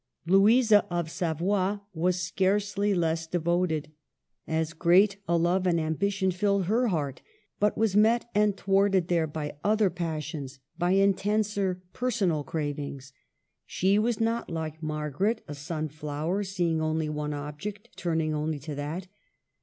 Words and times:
Louisa 0.25 0.83
of 0.91 1.11
Savoy 1.11 1.77
was 1.93 2.19
scarcely 2.19 2.95
less 2.95 3.27
devoted. 3.27 3.91
As 4.47 4.73
great 4.73 5.17
a 5.27 5.37
love 5.37 5.67
and 5.67 5.79
ambition 5.79 6.31
filled 6.31 6.65
her 6.65 6.87
heart, 6.87 7.21
but 7.59 7.77
was 7.77 7.95
met 7.95 8.27
and 8.33 8.57
thwarted 8.57 9.09
there 9.09 9.27
by 9.27 9.53
other 9.63 9.91
pas 9.91 10.23
sions, 10.23 10.57
by 10.75 10.93
intenser 10.93 11.83
personal 11.93 12.43
cravings. 12.43 13.13
She 13.67 13.99
was 13.99 14.19
not 14.19 14.49
like 14.49 14.81
Margaret, 14.81 15.43
a 15.47 15.53
sunflower, 15.53 16.45
seeing 16.45 16.81
only 16.81 17.07
one 17.07 17.35
object, 17.35 17.89
turning 17.95 18.33
only 18.33 18.57
to 18.57 18.73
that. 18.73 19.05